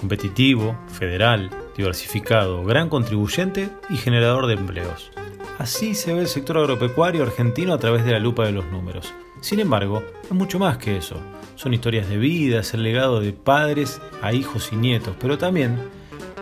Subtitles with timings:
[0.00, 5.10] competitivo, federal, diversificado, gran contribuyente y generador de empleos.
[5.58, 9.12] Así se ve el sector agropecuario argentino a través de la lupa de los números.
[9.42, 11.16] Sin embargo, es mucho más que eso.
[11.54, 15.78] Son historias de vida, es el legado de padres a hijos y nietos, pero también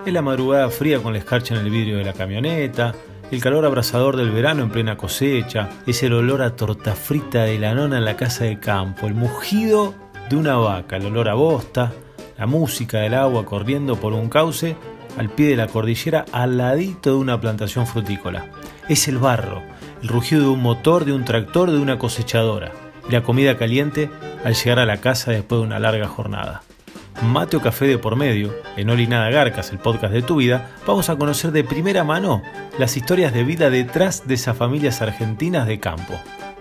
[0.06, 2.94] es la madrugada fría con la escarcha en el vidrio de la camioneta,
[3.30, 7.58] el calor abrasador del verano en plena cosecha, es el olor a torta frita de
[7.58, 9.94] la nona en la casa de campo, el mugido
[10.30, 11.92] de una vaca, el olor a bosta,
[12.38, 14.76] la música del agua corriendo por un cauce
[15.18, 18.46] al pie de la cordillera al ladito de una plantación frutícola.
[18.88, 19.62] Es el barro,
[20.00, 22.72] el rugido de un motor, de un tractor, de una cosechadora,
[23.08, 24.08] y la comida caliente
[24.44, 26.62] al llegar a la casa después de una larga jornada.
[27.22, 30.70] Mate o café de por medio, en Oli Nada Garcas, el podcast de tu vida,
[30.86, 32.42] vamos a conocer de primera mano
[32.78, 36.14] las historias de vida detrás de esas familias argentinas de campo.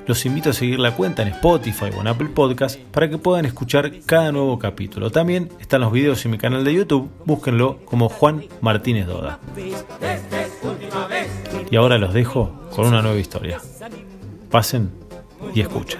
[0.08, 3.46] Los invito a seguir la cuenta en Spotify o en Apple Podcast para que puedan
[3.46, 5.12] escuchar cada nuevo capítulo.
[5.12, 9.40] También están los videos en mi canal de YouTube, búsquenlo como Juan Martínez Doda.
[11.70, 13.60] Y ahora los dejo con una nueva historia.
[14.50, 14.92] Pasen
[15.54, 16.00] y escuchen.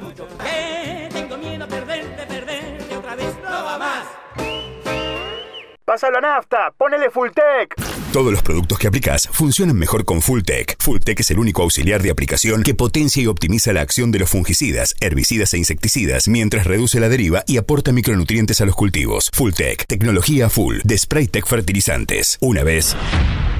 [5.98, 7.74] Pasa la nafta, ponele Fulltech.
[8.14, 10.76] Todos los productos que aplicas funcionan mejor con Fulltech.
[10.80, 14.30] Fulltech es el único auxiliar de aplicación que potencia y optimiza la acción de los
[14.30, 19.32] fungicidas, herbicidas e insecticidas mientras reduce la deriva y aporta micronutrientes a los cultivos.
[19.34, 22.38] Fulltech, tecnología full de Spraytech Fertilizantes.
[22.42, 22.96] Una vez,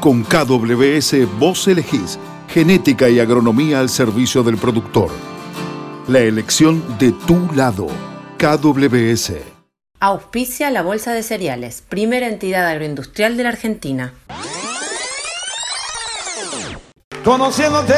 [0.02, 2.18] Con KWS vos elegís
[2.50, 5.12] genética y agronomía al servicio del productor.
[6.08, 7.86] La elección de tu lado.
[8.40, 9.34] KWS.
[10.00, 14.12] Auspicia la Bolsa de Cereales, primera entidad agroindustrial de la Argentina.
[17.26, 17.94] Conociéndote.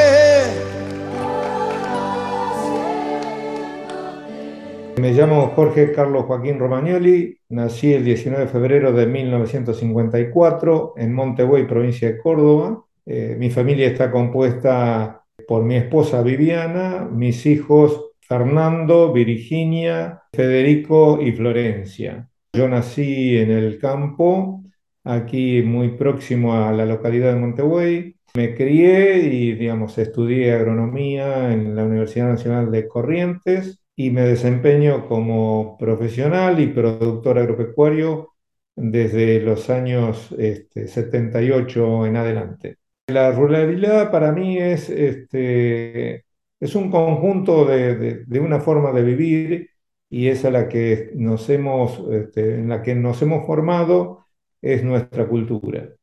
[5.02, 11.68] Me llamo Jorge Carlos Joaquín Romagnoli, nací el 19 de febrero de 1954 en Montebuey,
[11.68, 12.86] provincia de Córdoba.
[13.06, 21.34] Eh, mi familia está compuesta por mi esposa Viviana, mis hijos Fernando, Virginia, Federico y
[21.34, 22.30] Florencia.
[22.54, 24.64] Yo nací en el campo,
[25.04, 28.17] aquí muy próximo a la localidad de Montebuey.
[28.38, 35.08] Me crié y, digamos, estudié agronomía en la Universidad Nacional de Corrientes y me desempeño
[35.08, 38.36] como profesional y productor agropecuario
[38.76, 42.78] desde los años este, 78 en adelante.
[43.08, 46.24] La ruralidad para mí es, este,
[46.60, 49.70] es un conjunto de, de, una forma de vivir
[50.12, 54.26] y es a la que nos hemos, este, en la que nos hemos formado,
[54.62, 55.97] es nuestra cultura.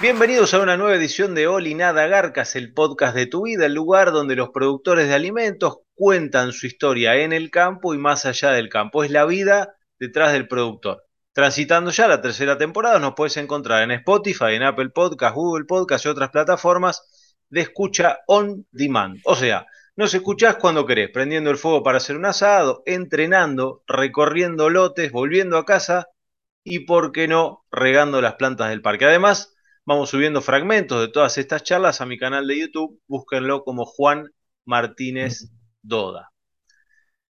[0.00, 3.74] Bienvenidos a una nueva edición de Oli Nada Garcas, el podcast de tu vida, el
[3.74, 8.50] lugar donde los productores de alimentos cuentan su historia en el campo y más allá
[8.50, 9.04] del campo.
[9.04, 11.04] Es la vida detrás del productor.
[11.32, 16.04] Transitando ya la tercera temporada, nos puedes encontrar en Spotify, en Apple Podcast, Google Podcast
[16.04, 19.20] y otras plataformas de escucha on demand.
[19.24, 24.70] O sea, nos escuchás cuando querés, prendiendo el fuego para hacer un asado, entrenando, recorriendo
[24.70, 26.08] lotes, volviendo a casa
[26.64, 29.04] y, por qué no, regando las plantas del parque.
[29.04, 29.53] Además,
[29.86, 33.02] Vamos subiendo fragmentos de todas estas charlas a mi canal de YouTube.
[33.06, 34.30] Búsquenlo como Juan
[34.64, 35.50] Martínez
[35.82, 36.32] Doda.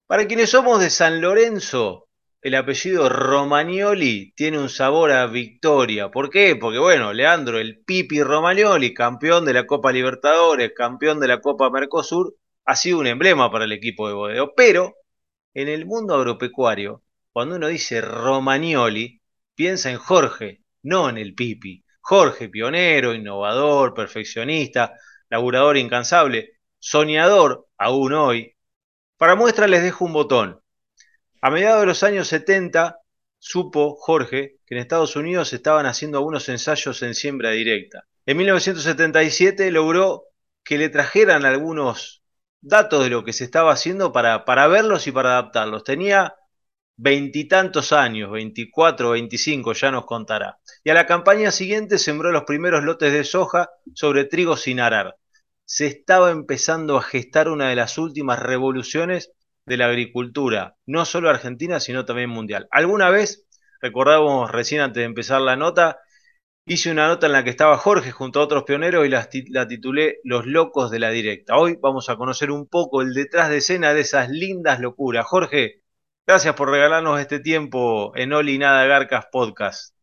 [0.06, 2.08] Para quienes somos de San Lorenzo,
[2.42, 6.10] el apellido Romagnoli tiene un sabor a victoria.
[6.10, 6.56] ¿Por qué?
[6.56, 11.70] Porque bueno, Leandro, el Pipi Romagnoli, campeón de la Copa Libertadores, campeón de la Copa
[11.70, 14.54] Mercosur, ha sido un emblema para el equipo de Bodeo.
[14.56, 14.96] Pero
[15.54, 17.04] en el mundo agropecuario,
[17.34, 19.22] cuando uno dice Romagnoli,
[19.54, 21.84] piensa en Jorge, no en el Pipi.
[22.10, 24.94] Jorge, pionero, innovador, perfeccionista,
[25.30, 28.56] laburador incansable, soñador aún hoy.
[29.18, 30.62] Para muestra les dejo un botón.
[31.42, 32.98] A mediados de los años 70
[33.40, 38.06] supo Jorge que en Estados Unidos estaban haciendo algunos ensayos en siembra directa.
[38.26, 40.28] En 1977 logró
[40.64, 42.24] que le trajeran algunos
[42.62, 45.84] datos de lo que se estaba haciendo para, para verlos y para adaptarlos.
[45.84, 46.37] Tenía
[46.98, 50.60] veintitantos años, 24 o 25, ya nos contará.
[50.84, 55.16] Y a la campaña siguiente sembró los primeros lotes de soja sobre trigo sin arar.
[55.66, 59.32] Se estaba empezando a gestar una de las últimas revoluciones
[59.66, 62.68] de la agricultura, no solo argentina, sino también mundial.
[62.72, 63.46] Alguna vez,
[63.82, 66.00] recordábamos recién antes de empezar la nota,
[66.70, 69.70] Hice una nota en la que estaba Jorge junto a otros pioneros y la, la,
[69.70, 71.56] titulé Los locos de la directa.
[71.56, 75.26] Hoy vamos a conocer un poco el detrás de escena de esas lindas locuras.
[75.26, 75.84] Jorge,
[76.28, 79.96] gracias por regalarnos este tiempo en Oli Nada Garcas Podcast.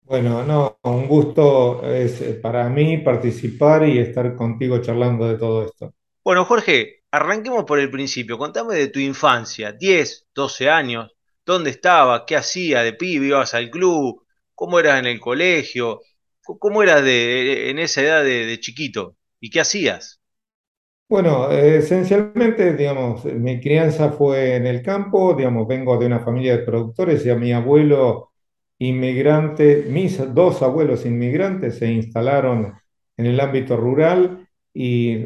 [0.00, 5.92] Bueno, no, un gusto es para mí participar y estar contigo charlando de todo esto.
[6.24, 8.38] Bueno, Jorge, arranquemos por el principio.
[8.38, 11.12] Contame de tu infancia, 10, 12 años,
[11.44, 12.22] ¿dónde estabas?
[12.26, 13.26] ¿Qué hacía de pibe?
[13.26, 14.24] ¿Ibas al club?
[14.54, 16.00] ¿Cómo eras en el colegio?
[16.42, 19.16] ¿Cómo eras de, en esa edad de, chiquito?
[19.40, 20.17] ¿Y qué hacías?
[21.08, 26.64] Bueno, esencialmente, digamos, mi crianza fue en el campo, digamos, vengo de una familia de
[26.64, 28.32] productores y a mi abuelo
[28.78, 32.74] inmigrante, mis dos abuelos inmigrantes se instalaron
[33.16, 35.16] en el ámbito rural y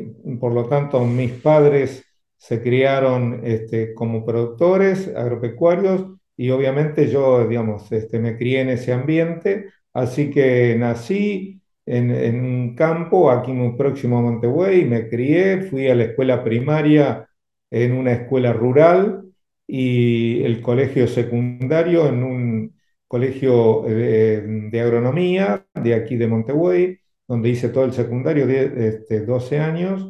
[0.41, 2.05] por lo tanto mis padres
[2.37, 6.07] se criaron este, como productores agropecuarios
[6.37, 12.75] y obviamente yo, digamos, este, me crié en ese ambiente, así que nací en, un
[12.75, 17.29] campo aquí muy próximo a Montevideo, me crié, fui a la escuela primaria
[17.71, 19.25] en una escuela rural
[19.67, 22.77] y el colegio secundario en un
[23.09, 26.97] colegio de, agronomía de aquí de Montevideo,
[27.29, 30.09] donde hice todo el secundario de este, 12 años.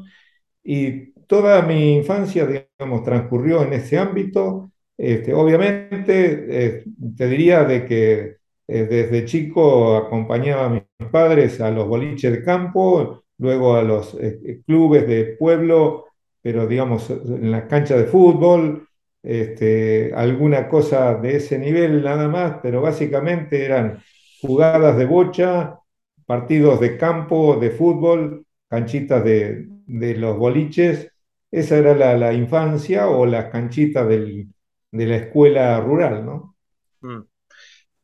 [0.62, 4.72] Y toda mi infancia, digamos, transcurrió en ese ámbito.
[4.96, 6.84] Este, obviamente, eh,
[7.16, 8.36] te diría de que
[8.74, 14.14] eh, desde chico acompañaba a mis padres a los boliches de campo, luego a los
[14.14, 16.06] eh, clubes de pueblo,
[16.40, 18.88] pero digamos en la cancha de fútbol,
[19.22, 24.02] este, alguna cosa de ese nivel nada más, pero básicamente eran
[24.40, 25.78] jugadas de bocha,
[26.24, 31.12] partidos de campo, de fútbol, canchitas de, los boliches.
[31.50, 34.48] Esa era la, la infancia o las canchitas del,
[34.90, 36.51] de la escuela rural, ¿no?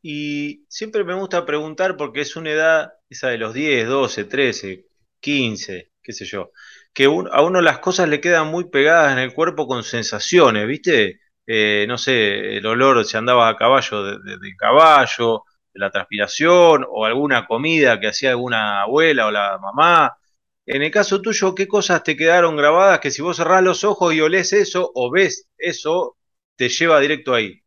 [0.02, 4.86] Y siempre me gusta preguntar porque es una edad, esa de los 10, 12, 13,
[5.20, 6.52] 15, qué sé yo,
[6.92, 11.20] que a uno las cosas le quedan muy pegadas en el cuerpo con sensaciones, ¿viste?
[11.46, 17.04] Eh, no sé, el olor si andaba a caballo de, caballo, de la transpiración, o
[17.06, 20.16] alguna comida que hacía alguna abuela o la mamá.
[20.66, 24.14] En el caso tuyo, ¿qué cosas te quedaron grabadas que si vos cerrás los ojos
[24.14, 26.16] y olés eso o ves eso,
[26.56, 27.62] te lleva directo ahí?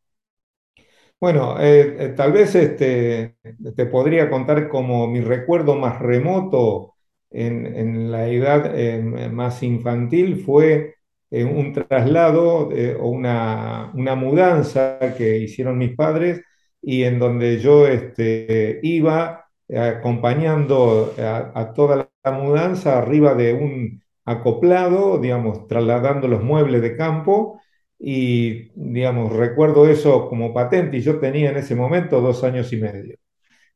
[1.22, 3.36] Bueno, eh, eh, tal vez este,
[3.76, 6.96] te podría contar como mi recuerdo más remoto
[7.30, 10.96] en, la edad eh, más infantil fue
[11.30, 12.70] un traslado
[13.00, 16.42] o una, mudanza que hicieron mis padres
[16.82, 25.20] y en donde yo este, iba acompañando a, toda la mudanza arriba de un acoplado,
[25.20, 27.62] digamos, trasladando los muebles de campo
[28.04, 32.78] y, digamos, recuerdo eso como patente y yo tenía en ese momento dos años y
[32.78, 33.18] medio.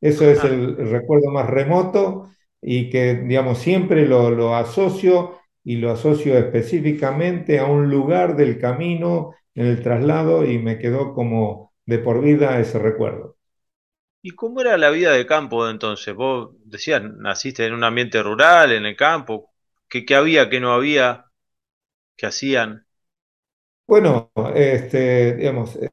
[0.02, 2.30] Eso es el, recuerdo más remoto
[2.60, 8.60] y que, digamos, siempre lo, lo, asocio y lo asocio específicamente a un lugar del
[8.60, 13.38] camino en el traslado y me quedó como de por vida ese recuerdo.
[14.24, 16.16] ¿Y cómo era la vida de campo entonces?
[16.16, 19.54] Vos decías, naciste en un ambiente rural, en el campo.
[19.88, 21.26] ¿Qué, qué había, qué no había?
[22.18, 22.85] ¿Qué hacían?
[23.88, 25.90] Bueno, este, digamos, eh,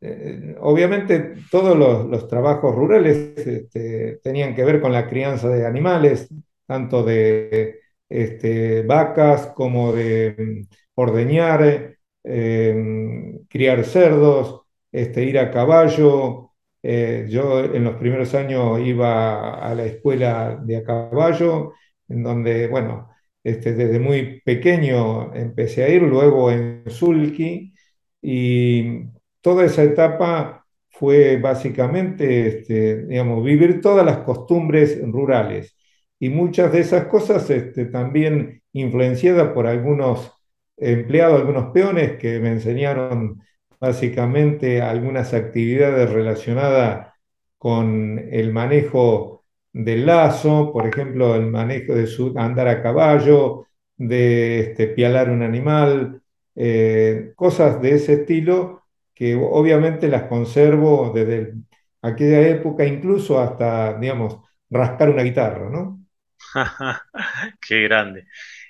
[0.00, 6.28] eh, obviamente todos los, trabajos rurales este, tenían que ver con la crianza de animales,
[6.66, 16.52] tanto de este, vacas como de mm, ordeñar, em, criar cerdos, este, ir a caballo.
[16.82, 21.72] Eh, yo en los primeros años iba a la escuela de a caballo,
[22.08, 23.08] en donde, bueno,
[23.46, 27.72] este, desde muy pequeño empecé a ir, luego en Sulki,
[28.20, 29.04] y
[29.40, 35.76] toda esa etapa fue básicamente, este, digamos, vivir todas las costumbres rurales.
[36.18, 40.32] Y muchas de esas cosas este, también influenciadas por algunos
[40.76, 43.42] empleados, algunos peones que me enseñaron
[43.80, 47.12] básicamente algunas actividades relacionadas
[47.58, 49.35] con el manejo
[49.76, 53.66] del lazo, por ejemplo, el manejo de su, andar a caballo,
[53.96, 56.22] de este, pialar un animal,
[56.54, 61.54] eh, cosas de ese estilo que obviamente las conservo desde
[62.02, 64.38] aquella época, incluso hasta, digamos,
[64.70, 66.00] rascar una guitarra, ¿no?
[67.60, 68.26] Qué grande.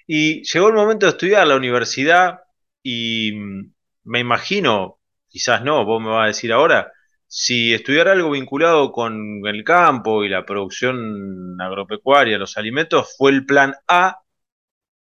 [0.09, 2.41] Y llegó el momento de estudiar la universidad
[2.83, 3.73] y mm,
[4.05, 4.99] me imagino,
[5.29, 6.93] quizás no, vos me vas a decir ahora,
[7.26, 13.47] si estudiar algo vinculado con el campo y la producción agropecuaria, los alimentos, fue el
[13.47, 14.21] plan A,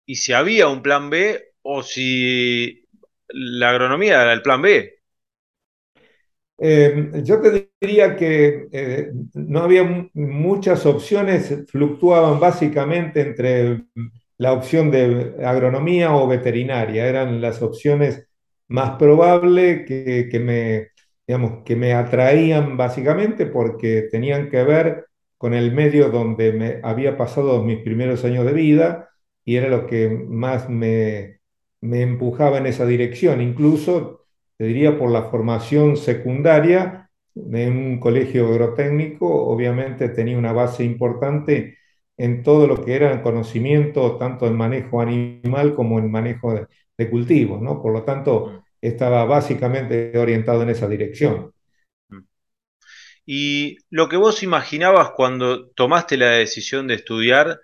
[0.07, 2.87] y si había un plan B, o si
[3.28, 4.95] la agronomía era el plan B.
[6.59, 13.85] Eh, yo te diría que eh, no había muchas opciones, fluctuaban básicamente entre
[14.38, 18.28] la opción de agronomía o veterinaria, eran las opciones
[18.69, 20.88] más probables que, me,
[21.26, 25.07] digamos, que me atraían básicamente porque tenían que ver
[25.38, 29.11] con el medio donde me había pasado mis primeros años de vida
[29.45, 31.40] y era lo que más me,
[31.81, 33.40] me empujaba en esa dirección.
[33.43, 34.26] Incluso
[34.57, 41.78] te diría por la formación secundaria, en un colegio agrotécnico, obviamente tenía una base importante
[42.16, 46.54] en todo lo que era conocimiento, tanto en manejo animal como en manejo
[46.97, 47.83] de, cultivos, ¿no?
[47.83, 48.63] Por lo tanto.
[48.88, 51.53] Estaba básicamente orientado en esa dirección.
[53.26, 57.61] Y lo que vos imaginabas cuando tomaste la decisión de estudiar,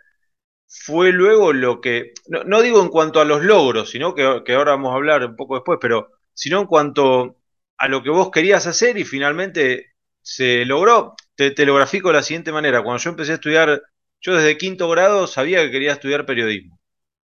[0.70, 4.92] fue luego lo que, no, digo en cuanto a los logros, sino que, ahora vamos
[4.92, 7.38] a hablar un poco después, pero sino en cuanto
[7.76, 11.16] a lo que vos querías hacer y finalmente se logró.
[11.34, 12.82] Te, lo grafico de la siguiente manera.
[12.82, 13.82] Cuando yo empecé a estudiar,
[14.20, 16.78] yo desde quinto grado sabía que quería estudiar periodismo.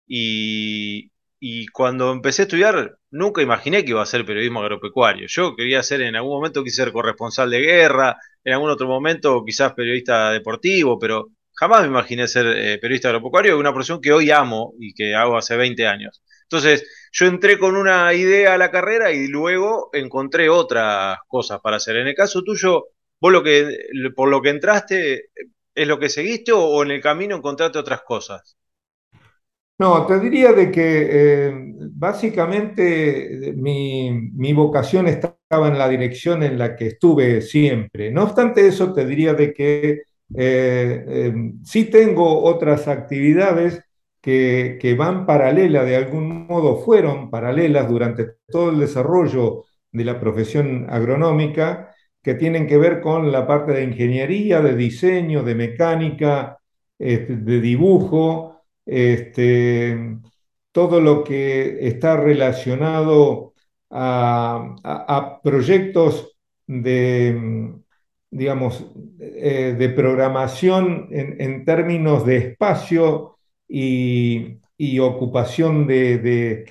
[0.08, 1.12] Y,
[1.72, 5.27] cuando empecé a estudiar, nunca imaginé que iba a ser periodismo agropecuario.
[5.27, 9.44] Yo quería ser, en algún momento quise ser corresponsal de guerra, en algún otro momento
[9.46, 14.32] quizás periodista deportivo, pero jamás me imaginé ser eh, periodista agropecuario, una profesión que hoy
[14.32, 16.22] amo y que hago hace 20 años.
[16.44, 21.77] Entonces, yo entré con una idea a la carrera y luego encontré otras cosas para
[21.77, 21.96] hacer.
[21.98, 22.88] En el caso tuyo,
[23.20, 23.77] vos lo que,
[24.15, 25.30] por lo que entraste,
[25.74, 28.58] ¿es lo que seguiste o, en el camino encontraste otras cosas?
[29.77, 31.53] No, te diría de que eh,
[31.91, 38.10] básicamente mi, mi, vocación estaba en la dirección en la que estuve siempre.
[38.10, 40.03] No obstante eso, te diría de que
[40.34, 43.82] eh, eh, sí tengo otras actividades
[44.22, 50.88] que, van paralela, de algún modo fueron paralelas durante todo el desarrollo de la profesión
[50.89, 56.58] agronómica, que tienen que ver con la parte de ingeniería, de diseño, de mecánica,
[56.98, 58.55] este, de dibujo,
[58.86, 60.18] este,
[60.72, 63.54] todo lo que está relacionado
[63.89, 66.36] a, proyectos
[66.68, 67.74] de,
[68.30, 68.86] digamos,
[69.20, 73.38] eh, de programación en, términos de espacio
[73.68, 74.60] y,
[75.00, 76.65] ocupación de,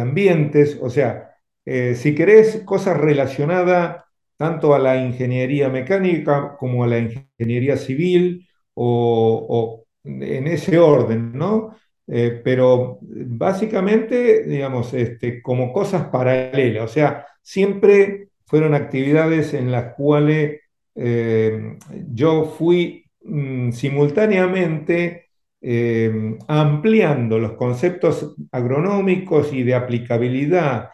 [0.00, 1.30] ambientes, o sea,
[1.66, 4.04] eh, si querés cosas relacionadas
[4.40, 11.76] tanto a la ingeniería mecánica como a la ingeniería civil o, en ese orden, ¿no?
[12.06, 19.94] Eh, pero básicamente, digamos, este, como cosas paralelas, o sea, siempre fueron actividades en las
[19.94, 20.60] cuales
[20.96, 21.76] eh,
[22.12, 25.28] yo fui mm, simultáneamente
[25.62, 30.88] eh, ampliando los conceptos agronómicos y de aplicabilidad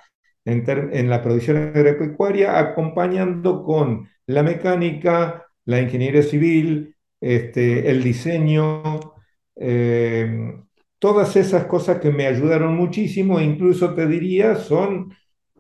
[0.45, 9.15] en, la producción agropecuaria, acompañando con la mecánica, la ingeniería civil, este, el diseño,
[9.57, 10.55] eh,
[10.99, 15.15] todas esas cosas que me ayudaron muchísimo, e incluso te diría, son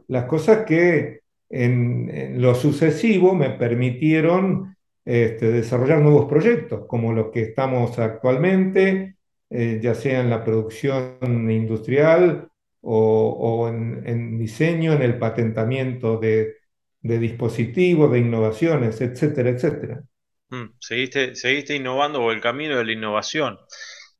[0.08, 7.42] las cosas que en lo sucesivo me permitieron este, desarrollar nuevos proyectos, como los que
[7.42, 9.16] estamos actualmente,
[9.48, 12.48] eh, ya sea en la producción industrial
[12.80, 16.54] o, en, diseño, en el patentamiento de,
[17.00, 20.02] dispositivos, de innovaciones, etcétera, etcétera.
[20.50, 23.58] Mm, seguiste, seguiste innovando o el camino de la innovación.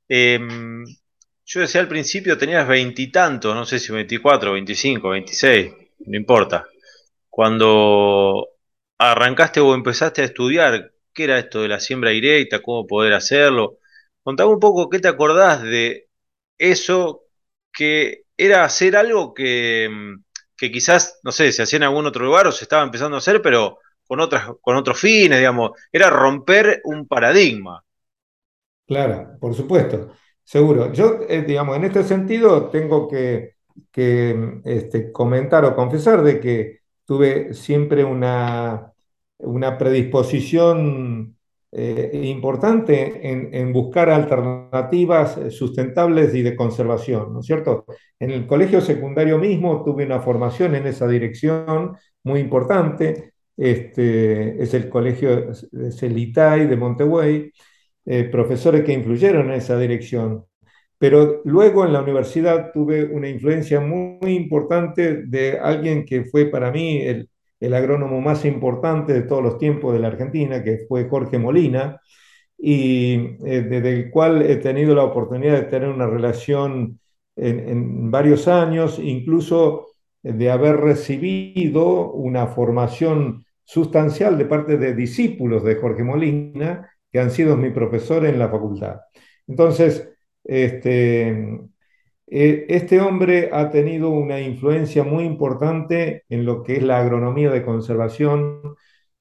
[0.09, 0.85] Em,
[1.45, 5.73] yo decía al principio tenías veintitantos, no sé si 24, 25, 26,
[6.07, 6.67] no importa.
[7.31, 8.49] Cuando
[8.99, 13.79] arrancaste o empezaste a estudiar qué era esto de la siembra directa, cómo poder hacerlo.
[14.23, 16.09] Contame un poco qué te acordás de
[16.59, 17.25] eso
[17.73, 20.25] que era hacer algo que, mm,
[20.57, 23.19] que quizás, no sé, se hacía en algún otro lugar o se estaba empezando a
[23.21, 25.73] hacer, pero con, otras, con otros fines, digamos.
[25.93, 27.83] Era romper un paradigma.
[28.87, 30.13] Claro, por supuesto,
[30.45, 30.93] seguro.
[30.93, 33.55] Yo, eh, digamos, en este sentido tengo que,
[33.91, 38.93] que este, comentar o confesar de que tuve siempre una,
[39.39, 41.37] una predisposición
[41.73, 47.85] eh, importante en, buscar alternativas sustentables y de conservación, ¿no es cierto?
[48.19, 54.75] En el colegio secundario mismo tuve una formación en esa dirección muy importante, este, es
[54.75, 57.51] el colegio, es el ITAI de Montevideo,
[58.07, 60.45] eh, profesores que influyeron en esa dirección.
[60.99, 66.71] Pero luego en la universidad tuve una influencia muy, importante de alguien que fue para
[66.71, 67.29] mí el,
[67.75, 72.01] agrónomo más importante de todos los tiempos de la Argentina, que fue Jorge Molina,
[72.59, 77.01] y eh, desde el cual he tenido la oportunidad de tener una relación
[77.37, 79.89] en, varios años, incluso
[80.23, 87.31] de haber recibido una formación sustancial de parte de discípulos de Jorge Molina, que han
[87.31, 89.01] sido mi profesor en la facultad.
[89.47, 90.09] Entonces,
[90.45, 91.29] este,
[92.29, 97.51] eh, este hombre ha tenido una influencia muy importante en lo que es la agronomía
[97.51, 98.77] de conservación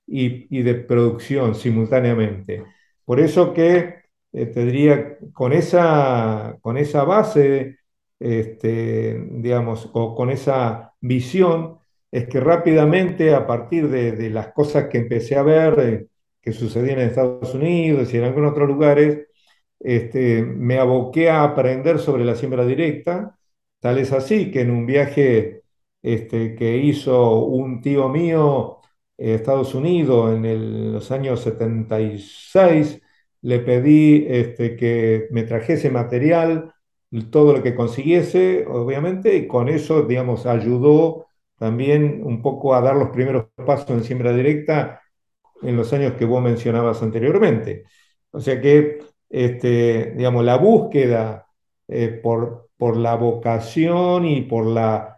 [0.08, 2.64] y, de producción simultáneamente.
[3.06, 3.96] Por eso que
[4.34, 7.80] eh, te diría, con esa, con esa base,
[8.20, 11.80] este, digamos, o con esa visión,
[12.16, 16.08] es que rápidamente, a partir de, las cosas que empecé a ver, eh,
[16.42, 19.28] que sucedían en Estados Unidos y en algunos otros lugares,
[19.80, 23.38] este, me aboqué a aprender sobre la siembra directa.
[23.80, 25.64] Tal es así que en un viaje
[26.02, 28.82] este, que hizo un tío mío a
[29.18, 33.02] Estados Unidos en los años 76,
[33.42, 36.74] le pedí este, que me trajese material,
[37.30, 41.26] todo lo que consiguiese, obviamente, y con eso, digamos, ayudó
[41.58, 45.02] también un poco a dar los primeros pasos en siembra directa
[45.62, 47.86] en los años que vos mencionabas anteriormente.
[48.32, 51.48] O sea que, este, digamos, la búsqueda
[51.88, 55.16] eh, por, por la vocación y por la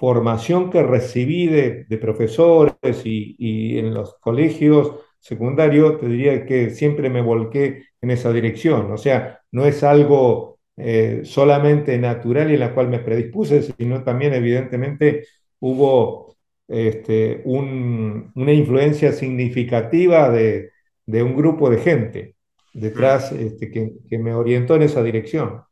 [0.00, 7.20] formación que recibí de, profesores y, en los colegios secundarios, te diría que siempre me
[7.20, 8.90] volqué en esa dirección.
[8.92, 14.02] O sea, no es algo eh, solamente natural y en la cual me predispuse, sino
[14.02, 15.26] también evidentemente
[15.60, 16.36] hubo
[16.68, 20.72] este, una influencia significativa de,
[21.06, 22.36] un grupo de gente
[22.72, 25.62] detrás este, que, que me orientó en esa dirección.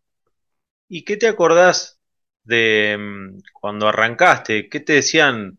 [0.89, 2.01] ¿Y qué te acordás
[2.45, 4.69] de mm, cuando arrancaste?
[4.69, 5.59] ¿Qué te decían,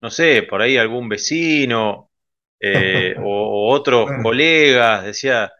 [0.00, 2.10] no sé, por ahí algún vecino
[2.58, 5.04] eh, o, otros colegas?
[5.04, 5.52] Decía,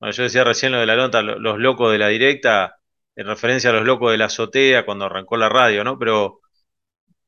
[0.00, 2.78] yo decía recién lo de la nota, los locos de la directa,
[3.14, 5.98] en referencia a los locos de la azotea cuando arrancó la radio, ¿no?
[5.98, 6.40] Pero,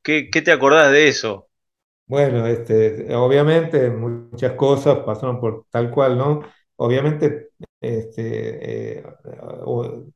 [0.03, 1.49] ¿qué, te acordás de eso?
[2.07, 6.41] Bueno, este, obviamente muchas cosas pasaron por tal cual, ¿no?
[6.77, 7.51] Obviamente
[7.81, 9.05] este, eh,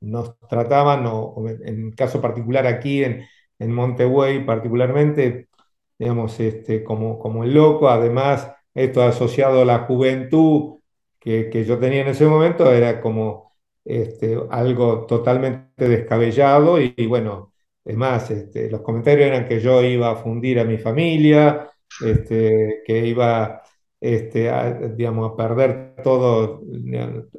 [0.00, 3.24] nos trataban, o, en caso particular aquí en,
[3.58, 5.48] en Montevideo particularmente,
[5.98, 10.80] digamos, este, como, como el loco, además esto asociado a la juventud
[11.20, 13.52] que, que yo tenía en ese momento era como
[13.84, 17.51] este, algo totalmente descabellado y, bueno,
[17.84, 21.70] es más, este, los comentarios eran que yo iba a fundir a mi familia,
[22.04, 23.62] este, que iba
[24.00, 26.62] este, a, digamos, a perder todo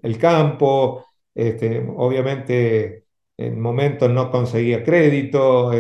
[0.02, 1.06] el campo,
[1.96, 3.06] obviamente
[3.38, 5.72] en momentos no conseguía crédito,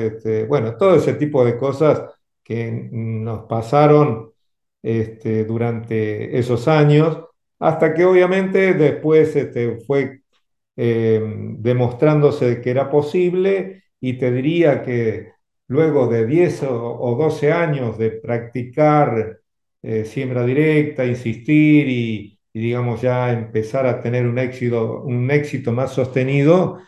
[0.47, 2.03] bueno, todo ese tipo de cosas
[2.43, 4.31] que nos pasaron
[5.47, 7.19] durante esos años,
[7.59, 9.37] hasta que obviamente después
[9.85, 10.23] fue
[10.75, 11.21] eh,
[11.59, 15.31] demostrándose que era posible y te diría que
[15.67, 19.39] luego de 10 o, o 12 años de practicar
[19.81, 25.93] eh, siembra directa, insistir y, digamos ya empezar a tener un éxito, un éxito más
[25.93, 26.79] sostenido,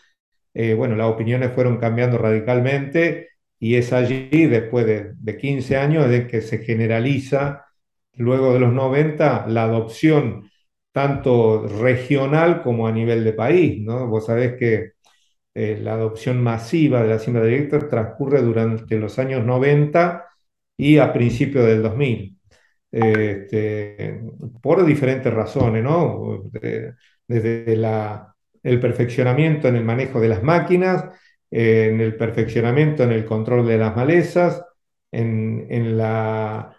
[0.53, 6.27] eh, bueno, las opiniones fueron cambiando radicalmente y es allí, después de, 15 años, de
[6.27, 7.65] que se generaliza,
[8.15, 10.49] luego de los 90, la adopción
[10.91, 14.07] tanto regional como a nivel de país, ¿no?
[14.07, 14.94] Vos sabés que
[15.55, 20.25] eh, la adopción masiva de la siembra directa transcurre durante los años 90
[20.77, 22.35] y a principios del 2000
[22.95, 24.21] este,
[24.61, 26.43] por diferentes razones, ¿no?
[27.27, 27.73] Desde
[28.63, 31.03] el perfeccionamiento en el manejo de las máquinas,
[31.51, 34.63] en el perfeccionamiento en el control de las malezas,
[35.11, 36.75] en, la,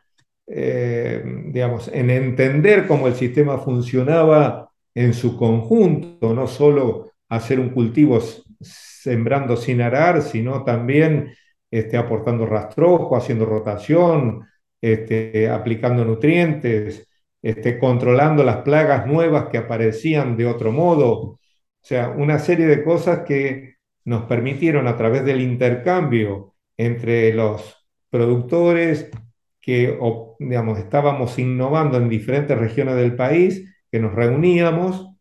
[0.47, 7.71] eh, digamos, en entender cómo el sistema funcionaba en su conjunto, no solo hacer un
[7.71, 8.21] cultivo
[8.61, 11.35] sembrando sin arar, sino también
[11.71, 14.47] este, aportando rastrojo, haciendo rotación,
[14.81, 17.09] este, aplicando nutrientes,
[17.43, 21.13] este, controlando las plagas nuevas que aparecían de otro modo.
[21.13, 21.41] O
[21.83, 29.11] sea, una serie de cosas que nos permitieron a través del intercambio entre los productores
[29.61, 29.99] que,
[30.39, 35.16] digamos, estábamos innovando en diferentes regiones del país, que nos reuníamos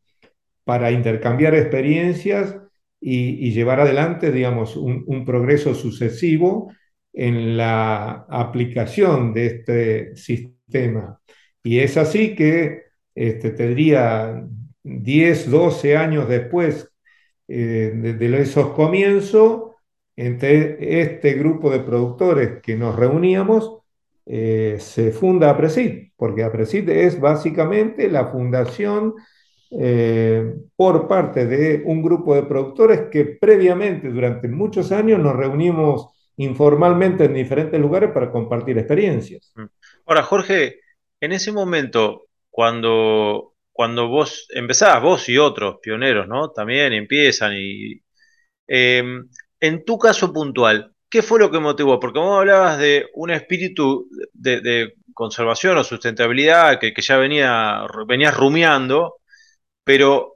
[0.65, 2.57] para intercambiar experiencias
[2.99, 6.71] y, llevar adelante, digamos, un progreso sucesivo
[7.15, 11.19] en la aplicación de este sistema.
[11.63, 12.83] Y es así que
[13.15, 14.45] este, tendría
[14.83, 16.91] 10, 12 años después
[17.47, 19.71] eh, de, esos comienzos,
[20.17, 23.79] entre este grupo de productores que nos reuníamos,
[24.25, 29.13] eh, se funda APRESID, porque APRESID es básicamente la fundación
[29.71, 36.09] eh, por parte de un grupo de productores que previamente, durante muchos años, nos reunimos
[36.37, 39.51] informalmente en diferentes lugares para compartir experiencias.
[39.55, 39.65] Mm.
[40.05, 40.79] Ahora, Jorge,
[41.19, 46.51] en ese momento, cuando, cuando vos empezabas, vos y otros pioneros, ¿no?
[46.51, 48.01] También empiezan y...
[48.67, 49.27] Em,
[49.59, 51.99] en tu caso puntual, ¿qué fue lo que motivó?
[51.99, 59.15] Porque vos hablabas de un espíritu de, conservación o sustentabilidad que, ya venía, venías rumiando,
[59.85, 60.35] pero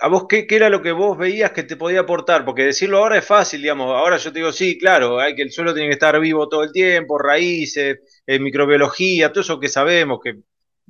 [0.00, 2.44] ¿A vos qué, era lo que vos veías que te podía aportar?
[2.44, 3.88] Porque decirlo ahora es fácil, digamos.
[3.94, 6.62] Ahora yo te digo, sí, claro, hay que el suelo tiene que estar vivo todo
[6.62, 10.36] el tiempo, raíces, eh, microbiología, todo eso que sabemos, que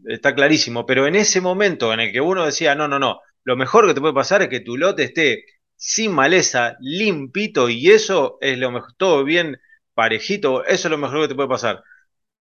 [0.06, 0.87] está clarísimo.
[0.87, 3.94] Pero en ese momento en el que uno decía, no, no, no, lo mejor que
[3.94, 5.44] te puede pasar es que tu lote esté
[5.76, 9.59] sin maleza, limpito, y eso es lo mejor, todo bien
[9.94, 11.82] parejito, eso es lo mejor que te puede pasar.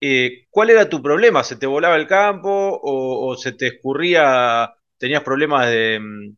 [0.01, 1.45] Eh, ¿Cuál era tu problema?
[1.45, 6.31] ¿Se te volaba el campo o se te escurría tenías problemas mm,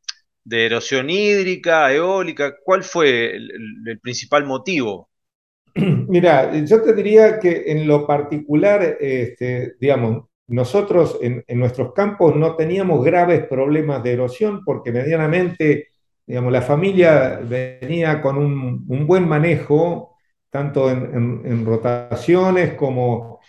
[0.43, 2.55] de, erosión hídrica, eólica.
[2.65, 5.11] ¿Cuál fue el, principal motivo?
[5.75, 12.57] Mira, yo te diría que en lo particular, este, digamos, nosotros en, nuestros campos no
[12.57, 15.89] teníamos graves problemas de erosión porque medianamente,
[16.27, 20.17] digamos, la familia venía con un, buen manejo,
[20.49, 23.41] tanto en, rotaciones como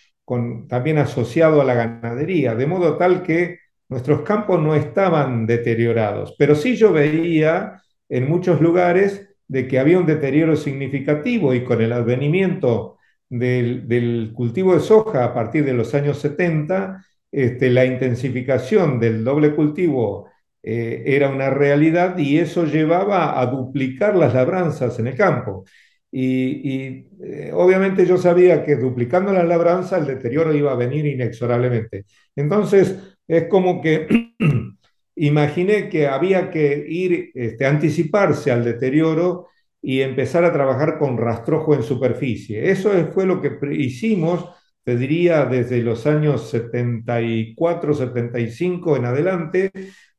[0.68, 6.56] también asociado a la ganadería, de modo tal que nuestros campos no estaban deteriorados, pero
[6.56, 11.92] sí yo veía en muchos lugares de que había un deterioro significativo y con el
[11.94, 12.98] advenimiento
[13.30, 19.54] del, cultivo de soja a partir de los años 70, este, la intensificación del doble
[19.56, 20.30] cultivo
[20.64, 25.66] eh, era una realidad y eso llevaba a duplicar las labranzas en el campo.
[26.12, 32.06] Y, eh, obviamente yo sabía que duplicando las labranzas el deterioro iba a venir inexorablemente.
[32.36, 34.08] Entonces, es como que
[35.16, 39.48] imaginé que había que ir, este, anticiparse al deterioro
[39.82, 42.72] y empezar a trabajar con rastrojo en superficie.
[42.72, 44.50] Eso fue lo que hicimos,
[44.84, 49.72] te diría, desde los años 74, 75 en adelante,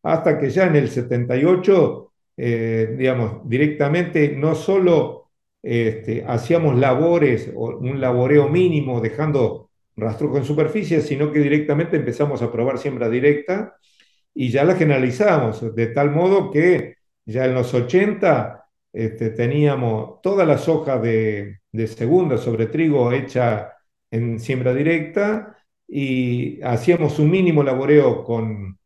[0.02, 5.30] hasta que ya en el 78, eh, digamos, directamente no solo
[5.62, 9.65] este, hacíamos labores, un laboreo mínimo, dejando
[9.96, 13.76] rastro en superficie, sino que directamente empezamos a probar siembra directa
[14.34, 20.44] y ya la generalizamos, de tal modo que ya en los 80 este, teníamos toda
[20.46, 23.72] la soja de, segunda sobre trigo hecha
[24.10, 25.56] en siembra directa
[25.86, 28.78] y hacíamos un mínimo laboreo con,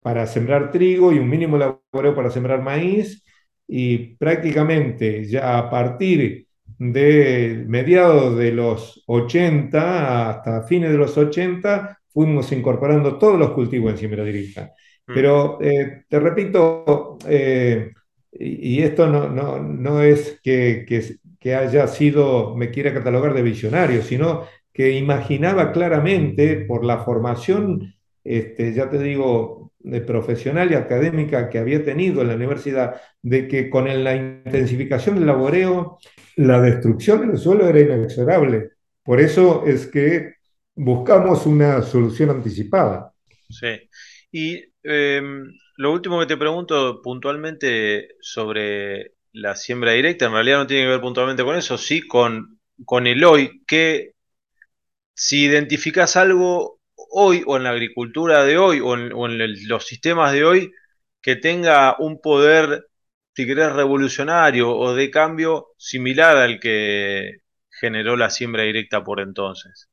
[0.00, 3.24] para sembrar trigo y un mínimo laboreo para sembrar maíz
[3.66, 6.46] y prácticamente ya a partir
[6.78, 13.92] de mediados de los 80 hasta fines de los 80 fuimos incorporando todos los cultivos
[13.92, 14.72] en siembra directa.
[15.06, 15.14] Mm.
[15.14, 17.92] Pero eh, te repito, eh,
[18.32, 24.02] y, esto no, no, no es que, que, haya sido, me quiera catalogar de visionario,
[24.02, 31.50] sino que imaginaba claramente por la formación, este, ya te digo, de profesional y académica
[31.50, 35.98] que había tenido en la universidad, de que con la intensificación del laboreo
[36.36, 38.70] la destrucción del suelo era inexorable.
[39.02, 40.34] Por eso es que
[40.74, 43.12] buscamos una solución anticipada.
[43.50, 43.88] Sí.
[44.32, 45.44] Y em,
[45.76, 50.90] lo último que te pregunto puntualmente sobre la siembra directa, en realidad no tiene que
[50.90, 54.14] ver puntualmente con eso, sí con, con el hoy, que
[55.14, 60.44] si identificas algo hoy o en la agricultura de hoy o en los sistemas de
[60.44, 60.72] hoy
[61.20, 62.86] que tenga un poder
[63.34, 67.38] si querés, revolucionario o de cambio similar al que
[67.80, 69.88] generó la siembra directa por entonces?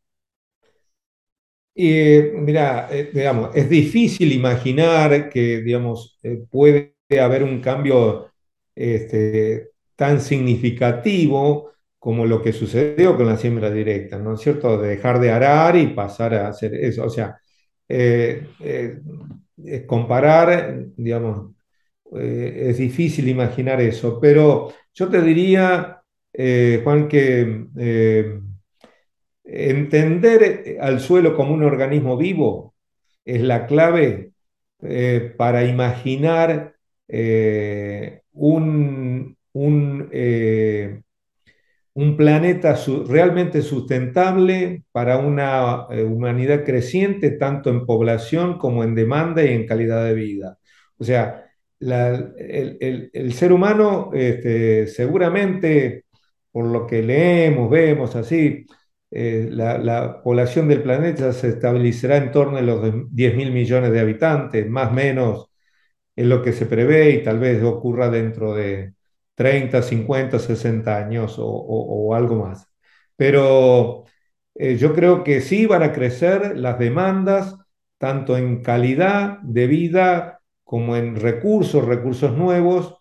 [1.74, 8.32] Eh, digamos, es difícil imaginar que, digamos, eh, puede haber un cambio
[8.76, 14.82] este, tan significativo como lo que sucedió con la siembra directa, ¿no es cierto?
[14.82, 17.06] De dejar de arar y pasar a hacer eso.
[17.06, 17.38] O sea,
[17.88, 18.48] eh,
[19.88, 21.52] comparar, digamos,
[22.14, 28.40] eh, es difícil imaginar eso, pero yo te diría, eh, Juan, que eh,
[29.46, 32.76] entender al suelo como un organismo vivo
[33.26, 34.34] es la clave
[35.38, 36.76] para imaginar
[38.34, 40.10] un, un,
[41.94, 42.76] un, planeta
[43.08, 50.06] realmente sustentable para una humanidad creciente, tanto en población como en demanda y en calidad
[50.06, 50.58] de vida.
[50.98, 51.46] O sea,
[51.80, 56.06] el, ser humano este, seguramente,
[56.52, 58.66] por lo que leemos, vemos así,
[59.12, 64.00] eh, la, población del planeta se estabilizará en torno a los 10 mil millones de
[64.00, 65.48] habitantes, más o menos
[66.16, 68.94] es lo que se prevé y tal vez ocurra dentro de
[69.42, 72.68] 30, 50, 60 años o, algo más.
[73.16, 74.04] Pero
[74.56, 77.56] eh, yo creo que sí van a crecer las demandas,
[77.98, 82.98] tanto en calidad de vida como en recursos, recursos nuevos,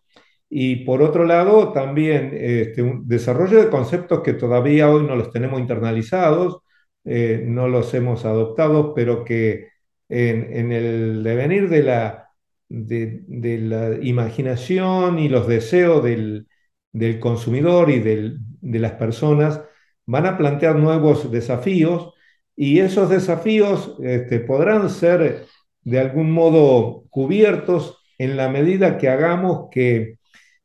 [0.49, 5.31] y por otro lado también este, un desarrollo de conceptos que todavía hoy no los
[5.31, 6.63] tenemos internalizados,
[7.05, 9.69] eh, no los hemos adoptado, pero que
[10.09, 12.30] en, el devenir de la,
[12.71, 16.47] de, la, imaginación y los deseos del,
[17.21, 19.61] consumidor y de las personas
[20.07, 22.15] van a plantear nuevos desafíos
[22.57, 25.47] y esos desafíos este, podrán ser
[25.83, 30.19] de algún modo cubiertos en la medida que hagamos que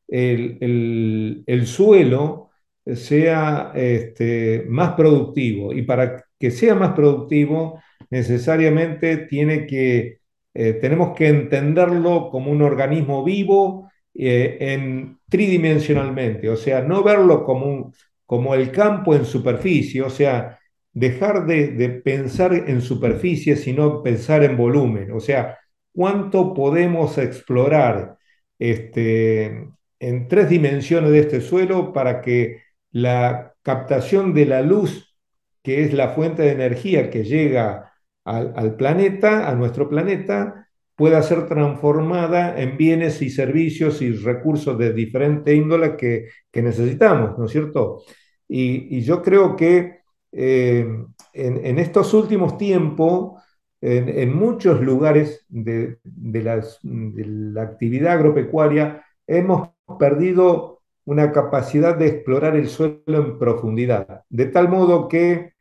[0.08, 2.50] el, suelo
[2.86, 5.74] sea este, más productivo.
[5.74, 10.20] Y para que sea más productivo, necesariamente tiene que,
[10.58, 17.44] eh, tenemos que entenderlo como un organismo vivo eh, en tridimensionalmente, o sea, no verlo
[17.44, 17.92] como,
[18.26, 20.58] como el campo en superficie, o sea,
[20.94, 25.60] dejar de, pensar en superficie, sino pensar en volumen, o sea,
[25.92, 28.18] cuánto podemos explorar
[28.58, 29.68] este,
[30.00, 35.18] en tres dimensiones de este suelo para que la captación de la luz,
[35.62, 37.92] que es la fuente de energía que llega
[38.26, 44.94] al, planeta, a nuestro planeta, pueda ser transformada en bienes y servicios y recursos de
[44.94, 48.02] diferente índole que, necesitamos, ¿no es cierto?
[48.48, 50.00] Y, yo creo que
[50.32, 50.88] eh,
[51.34, 53.42] en, estos últimos tiempos,
[53.82, 63.04] en, muchos lugares de, la actividad agropecuaria, hemos perdido una capacidad de explorar el suelo
[63.06, 65.54] en profundidad, de tal modo que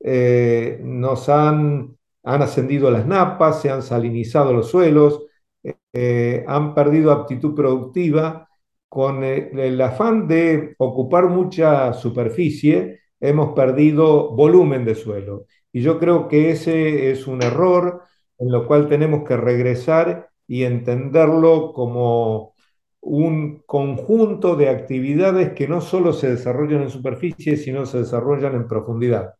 [0.00, 5.26] eh, nos han, han, ascendido las napas, se han salinizado los suelos,
[5.92, 8.48] eh, han perdido aptitud productiva,
[8.90, 15.46] con el, afán de ocupar mucha superficie, hemos perdido volumen de suelo.
[15.72, 18.02] Y yo creo que ese es un error
[18.38, 22.54] en lo cual tenemos que regresar y entenderlo como
[23.00, 28.66] un conjunto de actividades que no solo se desarrollan en superficie, sino se desarrollan en
[28.66, 29.34] profundidad.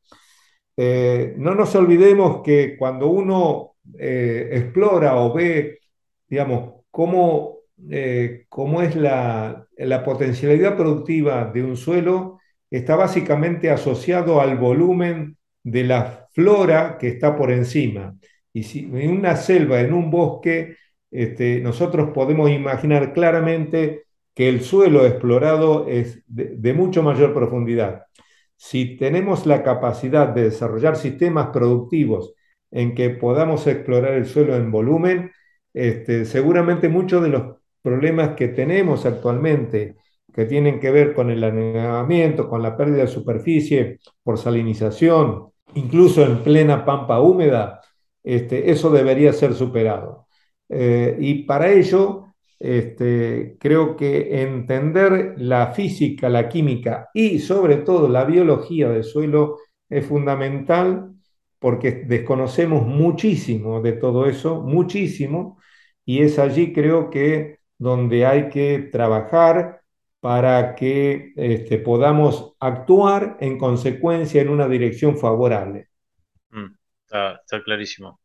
[0.82, 5.78] Eh, no nos olvidemos que cuando uno eh, explora o ve,
[6.26, 7.58] digamos, cómo,
[7.90, 12.38] eh, cómo es la, la, potencialidad productiva de un suelo,
[12.70, 18.16] está básicamente asociado al volumen de la flora que está por encima.
[18.50, 20.76] Y si en una selva, en un bosque,
[21.10, 28.04] este, nosotros podemos imaginar claramente que el suelo explorado es de, mucho mayor profundidad.
[28.62, 32.35] Si tenemos la capacidad de desarrollar sistemas productivos
[32.70, 35.33] en que podamos explorar el suelo en volumen,
[35.73, 39.96] este, seguramente muchos de los problemas que tenemos actualmente,
[40.31, 46.23] que tienen que ver con el anegamiento, con la pérdida de superficie por salinización, incluso
[46.23, 47.81] en plena pampa húmeda,
[48.23, 50.27] este, eso debería ser superado.
[50.68, 52.29] Eh, y para ello,
[52.61, 59.59] este, creo que entender la física, la química y sobre todo la biología del suelo
[59.88, 61.14] es fundamental
[61.59, 65.59] porque desconocemos muchísimo de todo eso, muchísimo,
[66.05, 69.81] y es allí creo que donde hay que trabajar
[70.20, 75.88] para que este, podamos actuar en consecuencia en una dirección favorable.
[76.51, 78.19] Mm, está clarísimo.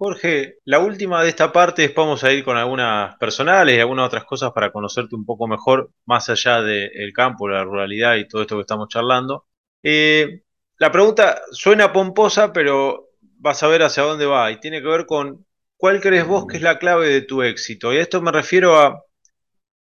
[0.00, 4.06] Jorge, la última de esta parte, después vamos a ir con algunas personales y algunas
[4.06, 8.40] otras cosas para conocerte un poco mejor, más allá del campo, la ruralidad y todo
[8.40, 9.44] esto que estamos charlando.
[9.82, 10.40] Eh,
[10.78, 15.04] la pregunta suena pomposa, pero vas a ver hacia dónde va y tiene que ver
[15.04, 15.44] con
[15.76, 17.92] cuál crees vos que es la clave de tu éxito.
[17.92, 19.04] Y a esto me refiero a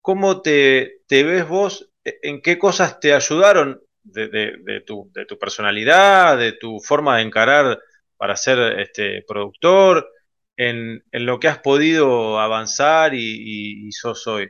[0.01, 6.53] cómo te, ves vos, en qué cosas te ayudaron de, tu, de tu personalidad, de
[6.53, 7.77] tu forma de encarar
[8.17, 10.09] para ser este, productor,
[10.57, 14.49] en, lo que has podido avanzar y, sos hoy.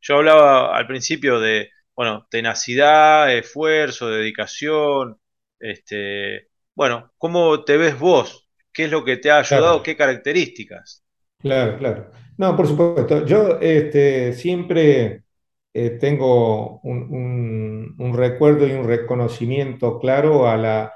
[0.00, 5.18] yo hablaba al principio de, bueno, tenacidad, esfuerzo, dedicación,
[5.58, 8.48] este, bueno, ¿cómo te ves vos?
[8.72, 9.82] ¿Qué es lo que te ha ayudado?
[9.82, 11.04] ¿Qué características?
[11.38, 12.10] Claro, claro.
[12.36, 13.24] No, por supuesto.
[13.24, 15.24] Yo este, siempre
[15.72, 20.92] eh, tengo un, recuerdo y un reconocimiento claro a la,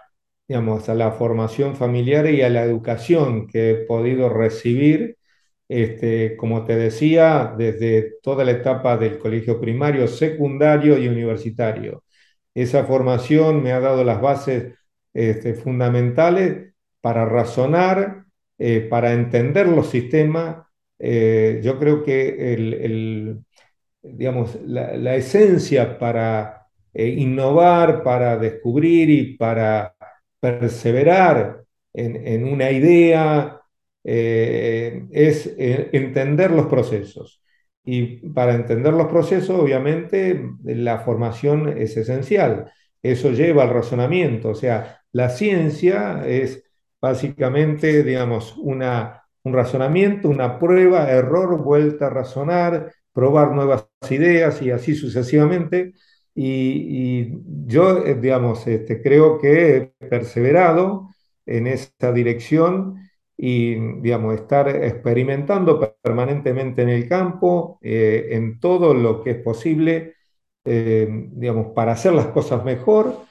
[0.49, 5.19] digamos, a la formación familiar y a la educación que he podido recibir,
[5.69, 12.05] este, como te decía, desde toda la etapa del colegio primario, secundario y universitario.
[12.55, 14.75] Esa formación me ha dado las bases
[15.15, 18.25] este, fundamentales para razonar,
[18.59, 20.67] eh, para entender los sistemas.
[20.99, 23.45] Eh, yo creo que el,
[24.03, 29.95] digamos, la, esencia para eh, innovar, para descubrir y para
[30.41, 33.61] perseverar en, una idea,
[34.05, 37.43] eh, es eh, entender los procesos.
[37.85, 42.71] Y para entender los procesos, obviamente, la formación es esencial.
[43.03, 44.51] Eso lleva al razonamiento.
[44.51, 46.65] O sea, la ciencia es
[47.01, 54.71] básicamente, digamos, una, un razonamiento, una prueba, error, vuelta a razonar, probar nuevas ideas y
[54.71, 55.95] así sucesivamente.
[56.41, 57.33] Y,
[57.67, 61.09] yo, eh, digamos, este, creo que he perseverado
[61.45, 62.97] en esa dirección
[63.37, 70.15] y, digamos, estar experimentando permanentemente en el campo, eh, en todo lo que es posible,
[70.65, 73.27] eh, digamos, para hacer las cosas mejor,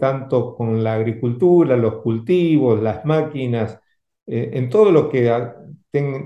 [0.00, 3.80] tanto con la agricultura, los cultivos, las máquinas,
[4.26, 5.30] en todo lo que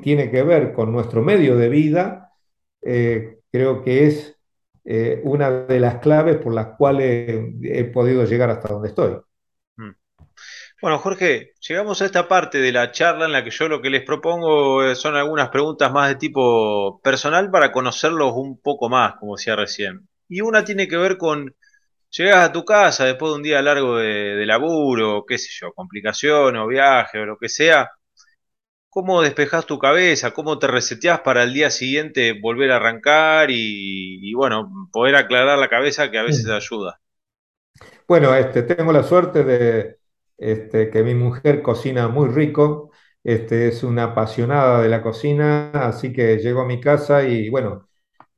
[0.03, 2.33] tiene que ver con nuestro medio de vida,
[2.83, 4.36] creo que es
[4.89, 9.17] eh, una de las claves por las cuales he podido llegar hasta donde estoy.
[9.77, 9.91] Mm.
[10.81, 13.91] Bueno, Jorge, llegamos a esta parte de la charla en la que yo lo que
[13.91, 19.15] les propongo eh, son algunas preguntas más de tipo personal para conocerlos un poco más,
[19.19, 20.09] como decía recién.
[20.29, 21.53] Y una tiene que ver con,
[22.11, 25.73] llegas a tu casa después de un día largo de, de laburo, qué sé yo,
[25.73, 27.91] complicaciones o viaje o lo que sea,
[28.97, 30.31] ¿Cómo despejas tu cabeza?
[30.31, 35.69] ¿Cómo te reseteas para el día siguiente volver a arrancar y, bueno, poder aclarar la
[35.69, 36.99] cabeza que a veces ayuda?
[38.09, 39.99] Bueno, este, tengo la suerte de
[40.39, 42.91] este, que mi mujer cocina muy rico,
[43.23, 47.91] este, es una apasionada de la cocina, así que llego a mi casa y bueno,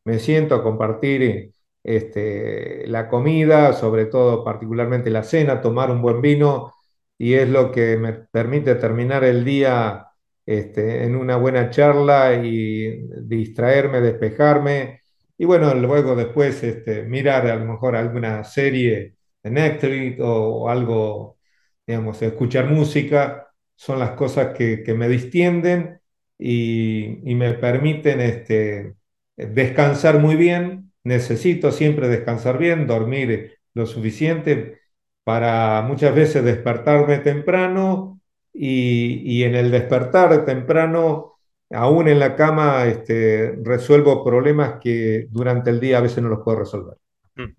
[0.02, 1.52] me siento a compartir
[1.84, 6.74] este, la comida, sobre todo particularmente la cena, tomar un buen vino
[7.16, 10.07] y es lo que me permite terminar el día
[10.48, 15.02] este, en una buena charla y distraerme, despejarme.
[15.36, 21.38] Y bueno, luego después este, mirar a lo mejor alguna serie de Netflix o, algo,
[21.86, 26.00] digamos, escuchar música, son las cosas que, me distienden
[26.38, 28.94] y, me permiten este,
[29.36, 30.92] descansar muy bien.
[31.04, 34.80] Necesito siempre descansar bien, dormir lo suficiente
[35.24, 38.17] para muchas veces despertarme temprano
[38.52, 41.34] y, en el despertar temprano,
[41.70, 46.40] aún en la cama, este, resuelvo problemas que durante el día a veces no los
[46.42, 46.96] puedo resolver.
[47.36, 47.54] Mm.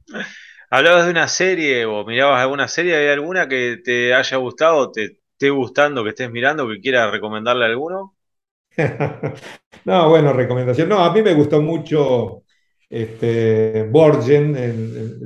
[0.71, 2.95] ¿Hablabas de una serie o mirabas alguna serie?
[2.95, 7.65] ¿Hay alguna que te haya gustado, te esté gustando, que estés mirando, que quieras recomendarle
[7.65, 8.15] a alguno?
[9.85, 10.89] no, bueno, recomendación.
[10.89, 12.43] No, a mí me gustó mucho
[12.89, 14.55] este, Borgen,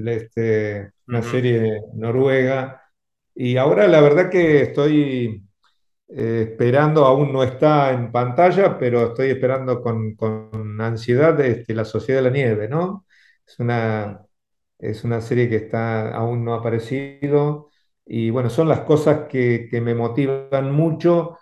[0.07, 2.81] este, una serie noruega.
[3.35, 5.43] Y ahora la verdad que estoy
[6.09, 10.15] eh, esperando, aún no está en pantalla, pero estoy esperando con,
[10.81, 13.05] ansiedad este, La Sociedad de la Nieve, ¿no?
[13.45, 14.25] Es una,
[14.79, 17.69] es una serie que está, aún no ha aparecido
[18.05, 21.37] y bueno, son las cosas que, me motivan mucho,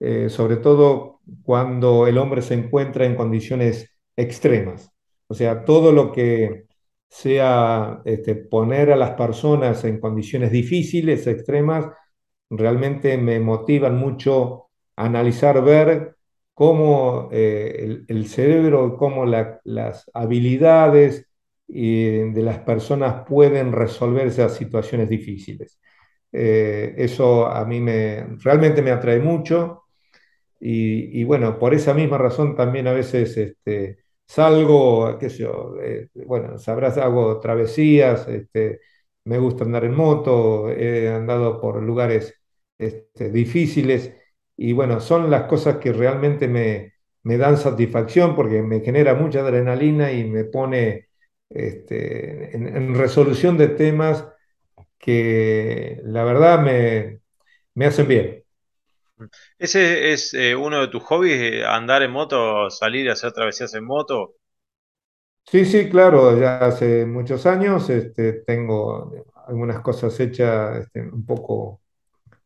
[0.00, 4.90] eh, sobre todo cuando el hombre se encuentra en condiciones extremas.
[5.28, 6.66] O sea, todo lo que
[7.08, 11.86] sea este, poner a las personas en condiciones difíciles, extremas,
[12.50, 16.16] realmente me motivan mucho a analizar, ver
[16.54, 21.26] cómo eh, el, cerebro, cómo las habilidades
[21.68, 25.78] de las personas pueden resolver esas situaciones difíciles.
[26.32, 29.84] Eh, eso a mí me, realmente me atrae mucho
[30.60, 36.08] y, bueno, por esa misma razón también a veces este, salgo, qué sé yo, eh,
[36.26, 38.80] bueno, sabrás, hago travesías, este,
[39.26, 42.34] me gusta andar en moto, he andado por lugares
[42.78, 44.14] este, difíciles
[44.56, 46.94] y bueno, son las cosas que realmente me,
[47.36, 51.08] dan satisfacción porque me genera mucha adrenalina y me pone
[51.50, 54.24] este, en, resolución de temas
[54.96, 56.60] que la verdad
[57.74, 58.44] me, hacen bien.
[59.58, 63.74] ¿Ese es eh, uno de tus hobbies, eh, andar en moto, salir a hacer travesías
[63.74, 64.36] en moto?
[65.48, 69.12] Sí, sí, claro, ya hace muchos años este, tengo
[69.46, 71.82] algunas cosas hechas este, un poco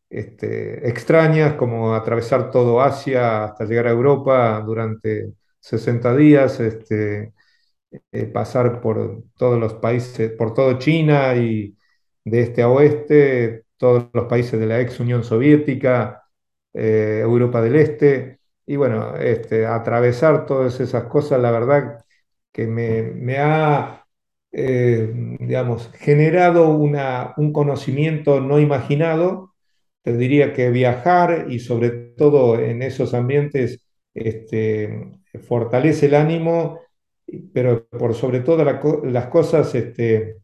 [0.09, 6.59] este, extrañas, como atravesar todo Asia hasta llegar a Europa durante 60 días,
[8.11, 11.75] eh, pasar por todos los países, por todo China y
[12.23, 16.23] de este a oeste, todos los países de la ex Unión Soviética,
[16.73, 19.13] eh, Europa del Este, y bueno,
[19.67, 22.05] atravesar todas esas cosas, la verdad
[22.51, 24.05] que me, ha,
[24.51, 29.51] eh, digamos, generado una, un conocimiento no imaginado
[30.03, 35.11] te diría que viajar y sobre todo en esos ambientes este,
[35.47, 36.79] fortalece el ánimo,
[37.53, 40.37] pero por sobre todas las cosas este,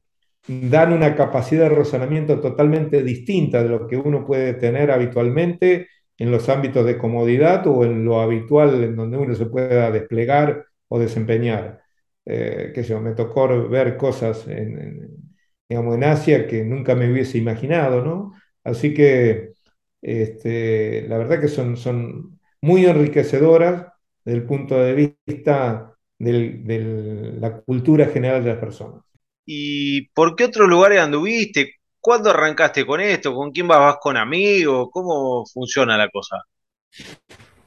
[0.47, 5.87] dan una capacidad de razonamiento totalmente distinta de lo que uno puede tener habitualmente
[6.17, 10.65] en los ámbitos de comodidad o en lo habitual en donde uno se pueda desplegar
[10.87, 11.81] o desempeñar.
[12.29, 15.31] Eh, que yo, me tocó ver cosas en,
[15.69, 18.33] digamos, en Asia que nunca me hubiese imaginado, ¿no?
[18.65, 19.53] Así que
[20.01, 23.87] este, la verdad que son, son muy enriquecedoras
[24.25, 29.03] desde el punto de vista de la cultura general de las personas.
[29.45, 31.75] ¿Y por qué otros lugares anduviste?
[32.01, 33.33] ¿Cuándo arrancaste con esto?
[33.33, 33.79] ¿Con quién vas?
[33.79, 34.89] ¿Vas con amigos?
[34.91, 36.43] ¿Cómo funciona la cosa?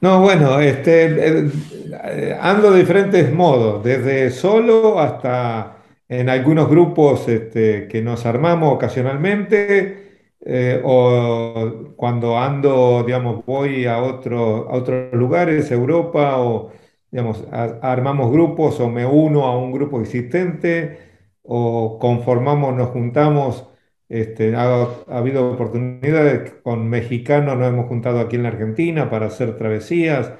[0.01, 5.77] No, bueno, este, eh, ando de diferentes modos, desde solo hasta
[6.09, 14.01] en algunos grupos este, que nos armamos ocasionalmente, eh, o cuando ando, digamos, voy a,
[14.01, 16.71] otro, a otros lugares, Europa, o
[17.11, 20.97] digamos, armamos grupos o me uno a un grupo existente,
[21.43, 23.67] o conformamos, nos juntamos
[24.11, 29.55] este, ha, habido oportunidades con mexicanos, nos hemos juntado aquí en la Argentina para hacer
[29.57, 30.33] travesías.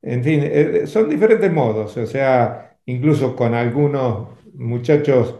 [0.00, 5.36] En fin, eh, son diferentes modos, o sea, incluso con algunos muchachos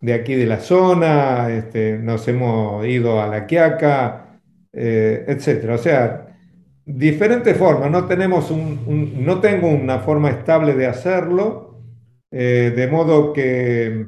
[0.00, 4.40] de aquí de la zona, este, nos hemos ido a La Quiaca,
[4.72, 5.74] eh, etcétera.
[5.74, 6.38] O sea,
[6.86, 11.82] diferentes formas, no, tenemos un, no tengo una forma estable de hacerlo,
[12.30, 14.06] eh, de modo que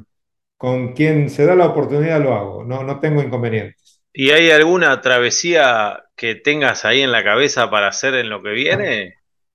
[0.59, 4.01] con quien se da la oportunidad lo hago, no, no tengo inconvenientes.
[4.11, 8.49] ¿Y hay alguna travesía que tengas ahí en la cabeza para hacer en lo que
[8.49, 9.13] viene?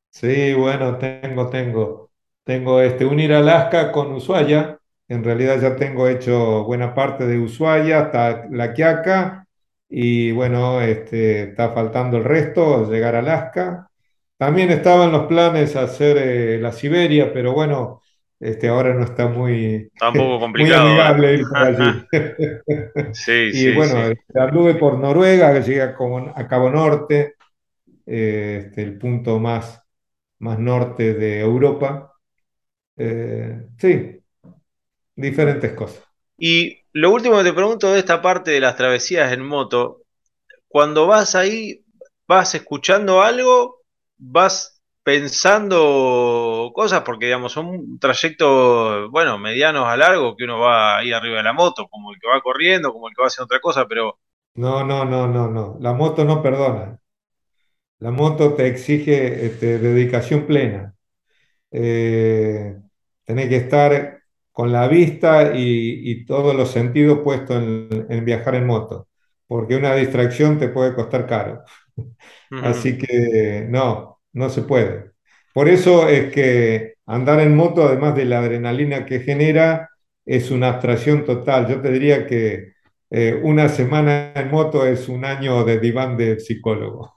[0.08, 2.10] Sí, bueno, tengo, tengo.
[2.42, 4.78] Tengo este, unir Alaska con Ushuaia.
[5.06, 9.46] En realidad ya tengo hecho buena parte de Ushuaia hasta La Quiaca.
[9.90, 13.90] Y bueno, este, está faltando el resto, llegar a Alaska.
[14.38, 18.00] También estaban los planes hacer eh, la Siberia, pero bueno,
[18.44, 22.06] este, ahora no está muy, Tampoco complicado, muy amigable ir por allí.
[23.12, 27.36] sí, y bueno, este, anduve por Noruega, que llegué a Cabo, Norte,
[28.04, 29.82] eh, este, el punto más,
[30.40, 32.12] más norte de Europa.
[32.98, 34.20] Eh, sí,
[35.16, 36.04] diferentes cosas.
[36.36, 40.02] Y lo último que te pregunto de esta parte de las travesías en moto,
[40.68, 41.82] cuando vas ahí,
[42.28, 43.80] ¿vas escuchando algo?
[44.18, 44.73] ¿Vas
[45.04, 51.36] pensando cosas, porque digamos, son trayectos, bueno, medianos a largo, que uno va ahí arriba
[51.36, 53.86] de la moto, como el que va corriendo, como el que va haciendo otra cosa,
[53.86, 54.18] pero...
[54.54, 55.76] No, no, no, no, no.
[55.80, 56.98] La moto no perdona.
[57.98, 60.94] La moto te exige este, dedicación plena.
[61.70, 62.76] Eh,
[63.24, 69.08] tenés que estar con la vista y, todos los sentidos puestos en, viajar en moto,
[69.46, 71.64] porque una distracción te puede costar caro.
[72.62, 75.12] Así que no, no se puede.
[75.54, 79.90] Por eso es que andar en moto, además de la adrenalina que genera,
[80.26, 81.68] es una abstracción total.
[81.68, 82.74] Yo te diría que
[83.10, 87.14] eh, una semana en moto es un año de diván de psicólogo.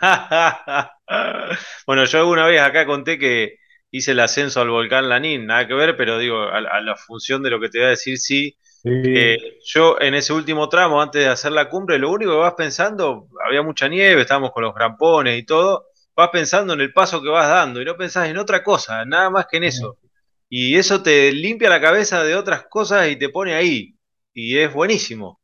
[1.86, 3.56] bueno, yo alguna vez acá conté que
[3.90, 7.50] hice el ascenso al volcán Lanín, nada que ver, pero digo, a, la función de
[7.50, 8.56] lo que te voy a decir, sí.
[8.84, 12.54] Eh, yo en ese último tramo, antes de hacer la cumbre, lo único que vas
[12.54, 15.86] pensando, había mucha nieve, estábamos con los grampones y todo,
[16.16, 19.30] vas pensando en el paso que vas dando y no pensás en otra cosa, nada
[19.30, 19.98] más que en eso.
[20.48, 23.96] Y eso te limpia la cabeza de otras cosas y te pone ahí.
[24.32, 25.40] Y es buenísimo.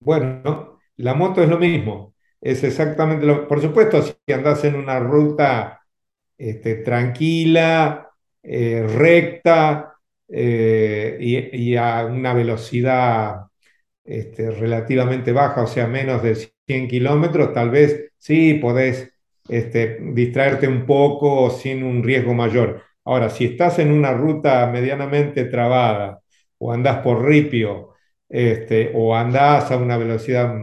[0.00, 2.14] Bueno, la moto es lo mismo.
[2.40, 5.80] Es exactamente lo Por supuesto, si andás en una ruta
[6.38, 8.10] este, tranquila,
[8.42, 9.94] eh, recta
[10.28, 13.46] eh, y, a una velocidad
[14.04, 16.34] este, relativamente baja, o sea, menos de
[16.66, 19.09] 100 kilómetros, tal vez sí podés
[19.50, 22.84] este, distraerte un poco sin un riesgo mayor.
[23.04, 26.20] Ahora, si estás en una ruta medianamente trabada
[26.58, 27.94] o andás por ripio
[28.28, 30.54] este, o andás a una velocidad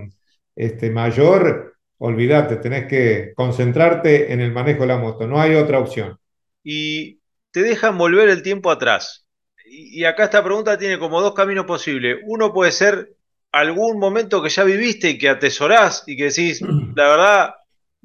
[0.56, 5.80] este, mayor, olvídate, tenés que concentrarte en el manejo de la moto, no hay otra
[5.80, 6.18] opción.
[6.64, 7.20] Y
[7.52, 9.26] te dejan volver el tiempo atrás.
[9.66, 12.20] Y acá esta pregunta tiene como dos caminos posibles.
[12.26, 13.18] Uno puede ser
[13.52, 16.62] algún momento que ya viviste y que atesorás y que decís,
[16.96, 17.50] la verdad,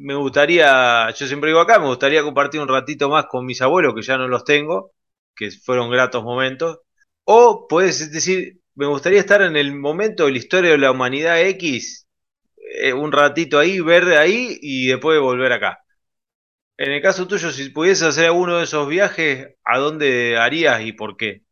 [0.03, 3.94] me gustaría, yo siempre digo acá, me gustaría compartir un ratito más con mis abuelos,
[3.94, 4.92] que ya no los tengo,
[5.36, 6.80] que fueron gratos momentos.
[7.24, 11.40] O puedes decir, me gustaría estar en el momento de la historia de la humanidad
[11.40, 12.07] X,
[12.80, 15.78] eh, un ratito ahí, ver ahí y después volver acá.
[16.76, 20.92] En el caso tuyo, si pudieses hacer alguno de esos viajes, ¿a dónde harías y
[20.92, 21.42] por qué?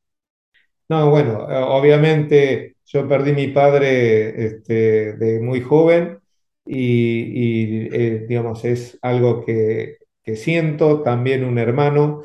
[0.88, 6.18] No, bueno, obviamente yo perdí mi padre este, de muy joven
[6.66, 9.98] y, eh, digamos, es algo que,
[10.36, 12.22] siento, también un hermano,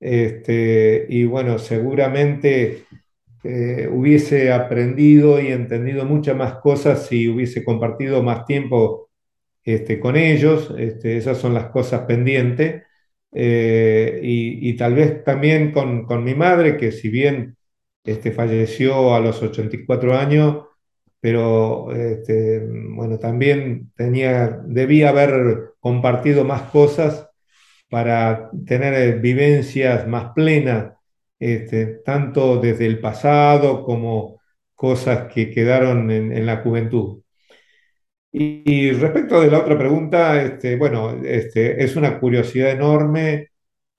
[0.00, 2.84] este, y bueno, seguramente
[3.44, 9.10] eh, hubiese aprendido y entendido muchas más cosas si hubiese compartido más tiempo
[9.64, 10.74] este, con ellos.
[10.78, 12.82] Este, esas son las cosas pendientes.
[13.32, 17.56] Eh, y, tal vez también con, con, mi madre, que si bien
[18.04, 20.66] este, falleció a los 84 años,
[21.24, 27.30] pero este, bueno, también tenía, debía haber compartido más cosas
[27.88, 30.92] para tener eh, vivencias más plenas,
[31.38, 34.42] este, tanto desde el pasado como
[34.74, 37.22] cosas que quedaron en, la juventud.
[38.30, 43.48] Y, respecto de la otra pregunta, este, bueno, es una curiosidad enorme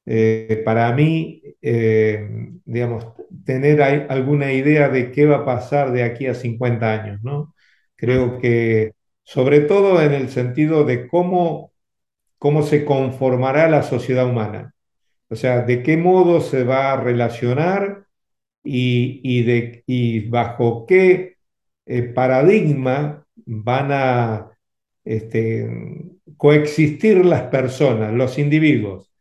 [0.05, 2.29] eh, para mí, eh,
[2.65, 3.07] digamos,
[3.45, 7.55] tener alguna idea de qué va a pasar de aquí a 50 años, ¿no?
[7.95, 8.93] Creo que,
[9.23, 11.71] sobre todo en el sentido de cómo,
[12.37, 14.73] cómo se conformará la sociedad humana,
[15.29, 18.05] o sea, de qué modo se va a relacionar
[18.63, 19.21] y,
[19.87, 21.37] y bajo qué
[21.85, 24.51] eh, paradigma van a
[25.03, 25.69] este,
[26.37, 29.14] coexistir las personas, los individuos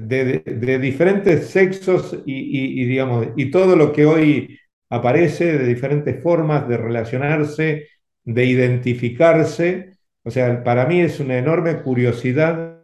[0.00, 4.58] de, diferentes sexos y, digamos, y todo lo que hoy
[4.90, 7.88] aparece de diferentes formas de relacionarse,
[8.24, 9.98] de identificarse.
[10.22, 12.80] O sea, para mí es una enorme curiosidad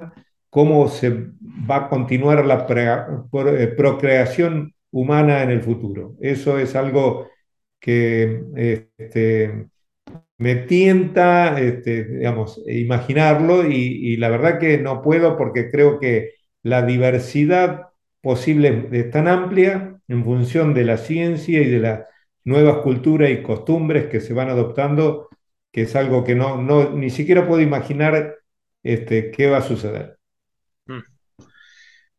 [0.50, 1.10] cómo se
[1.68, 6.16] va a continuar la eh, procreación humana en el futuro.
[6.20, 7.28] Eso es algo
[7.80, 9.66] que este,
[10.38, 16.30] me tienta, este, digamos, imaginarlo y, y, la verdad que no puedo porque creo que
[16.64, 17.90] la diversidad
[18.20, 22.00] posible es tan amplia en función de la ciencia y de las
[22.42, 25.28] nuevas culturas y costumbres que se van adoptando,
[25.70, 26.56] que es algo que no,
[26.90, 28.38] ni siquiera puedo imaginar
[28.82, 30.18] este, qué va a suceder.
[30.86, 31.00] Mm.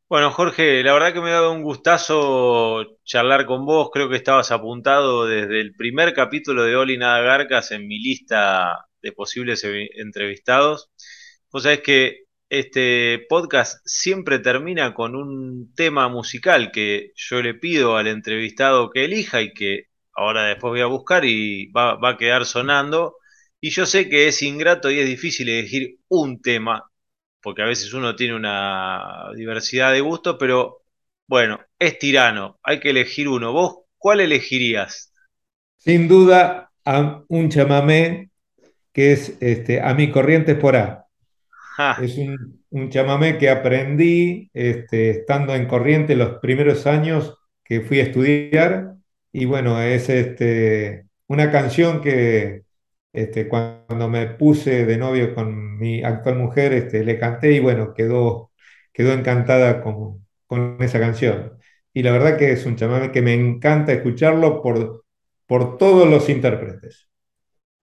[0.08, 3.90] Bueno, Jorge, la verdad que me ha dado un gustazo charlar con vos.
[3.92, 8.86] Creo que estabas apuntado desde el primer capítulo de Oli Nada Garcas en mi lista
[9.02, 10.92] de posibles entrevistados.
[11.52, 12.25] Vos sabés que
[12.60, 19.06] este podcast siempre termina con un tema musical que yo le pido al entrevistado que
[19.06, 23.18] elija y que ahora después voy a buscar y va, a quedar sonando.
[23.60, 26.90] Y yo sé que es ingrato y es difícil elegir un tema,
[27.42, 30.84] porque a veces uno tiene una diversidad de gustos, pero
[31.28, 33.52] bueno, es tirano, hay que elegir uno.
[33.52, 35.12] ¿Vos cuál elegirías?
[35.78, 36.72] Sin duda,
[37.28, 38.30] un chamamé
[38.94, 41.05] que es este, A mi corriente por A.
[42.02, 48.04] Es un, chamamé que aprendí este, estando en Corriente los primeros años que fui a
[48.04, 48.96] estudiar.
[49.32, 52.64] Y bueno, es este, una canción que
[53.12, 57.94] este, cuando me puse de novio con mi actual mujer, este, le canté y bueno,
[57.94, 58.52] quedó,
[58.94, 61.58] quedó encantada con, con esa canción.
[61.94, 65.06] Y la verdad que es un chamamé que me encanta escucharlo por,
[65.46, 67.10] por todos los intérpretes.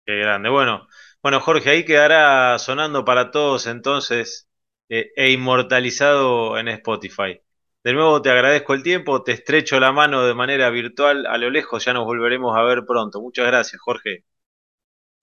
[0.05, 0.49] Qué grande.
[0.51, 0.87] Bueno,
[1.23, 4.49] bueno, Jorge, ahí quedará sonando para todos entonces
[4.89, 7.41] eh, e inmortalizado en Spotify.
[7.85, 11.51] De nuevo te agradezco el tiempo, te estrecho la mano de manera virtual a lo
[11.51, 13.21] lejos, ya nos volveremos a ver pronto.
[13.21, 14.25] Muchas gracias, Jorge.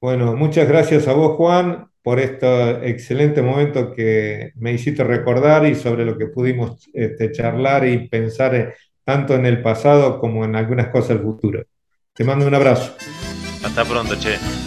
[0.01, 5.75] Bueno, muchas gracias a vos, Juan, por este excelente momento que me hiciste recordar y
[5.75, 8.73] sobre lo que pudimos este, charlar y pensar eh,
[9.03, 11.63] tanto en el pasado como en algunas cosas del futuro.
[12.13, 12.95] Te mando un abrazo.
[13.63, 14.58] Hasta pronto, che.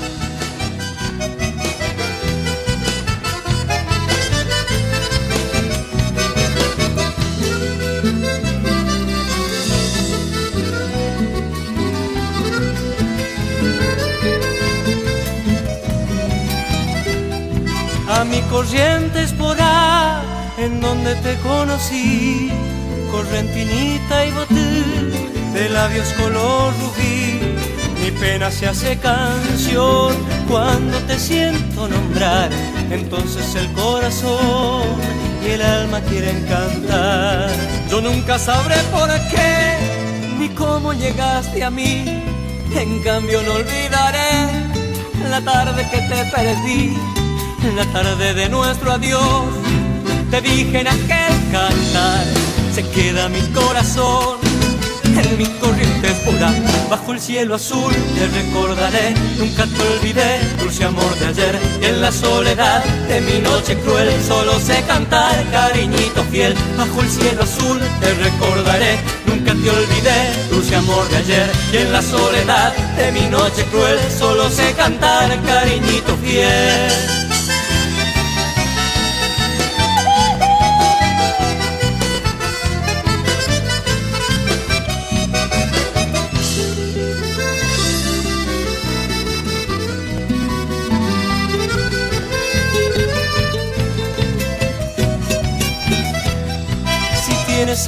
[18.52, 20.20] Mi corriente por ahí,
[20.58, 22.50] en donde te conocí,
[23.10, 27.40] correntinita y botín, de labios color rubí.
[28.02, 30.14] Mi pena se hace canción
[30.48, 32.50] cuando te siento nombrar,
[32.90, 34.82] entonces el corazón
[35.44, 37.48] y el alma quieren cantar.
[37.88, 39.76] Yo nunca sabré por qué
[40.38, 42.04] ni cómo llegaste a mí,
[42.74, 44.50] en cambio no olvidaré
[45.30, 47.21] la tarde que te perdí
[47.76, 49.46] la tarde de nuestro adiós,
[50.30, 52.24] te dije en aquel cantar,
[52.74, 54.38] se queda mi corazón
[55.04, 56.52] en mi corriente pura,
[56.90, 62.00] bajo el cielo azul te recordaré, nunca te olvidé, dulce amor de ayer, y en
[62.00, 67.80] la soledad de mi noche cruel solo sé cantar, cariñito fiel, bajo el cielo azul
[68.00, 73.26] te recordaré, nunca te olvidé, dulce amor de ayer, y en la soledad de mi
[73.28, 77.21] noche cruel solo sé cantar, cariñito fiel.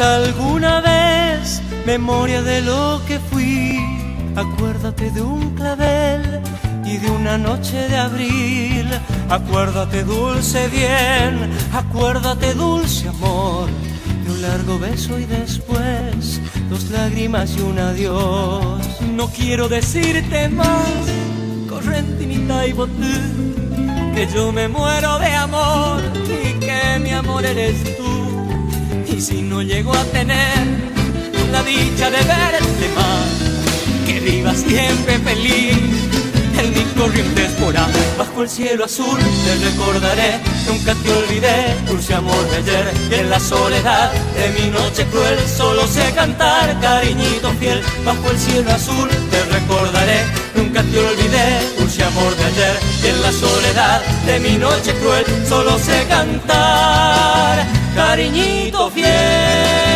[0.01, 3.79] Alguna vez memoria de lo que fui,
[4.35, 6.41] acuérdate de un clavel
[6.85, 8.89] y de una noche de abril.
[9.29, 13.69] Acuérdate dulce bien, acuérdate dulce amor,
[14.25, 19.01] de un largo beso y después dos lágrimas y un adiós.
[19.15, 21.05] No quiero decirte más,
[21.69, 23.15] correntinita y botú,
[24.15, 28.14] que yo me muero de amor y que mi amor eres tú.
[29.17, 30.67] Y si no llego a tener
[31.53, 35.79] la dicha de verte más, que viva siempre feliz.
[36.59, 37.87] En mi corriente esporá,
[38.19, 43.31] bajo el cielo azul te recordaré, nunca te olvidé, dulce amor de ayer, y en
[43.31, 49.09] la soledad de mi noche cruel solo sé cantar, cariñito fiel, bajo el cielo azul
[49.31, 50.25] te recordaré,
[50.57, 55.25] nunca te olvidé, dulce amor de ayer, y en la soledad de mi noche cruel
[55.49, 59.94] solo sé cantar, cariñito fiel.